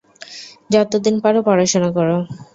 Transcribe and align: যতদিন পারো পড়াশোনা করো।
যতদিন 0.69 1.15
পারো 1.23 1.39
পড়াশোনা 1.47 1.89
করো। 1.97 2.17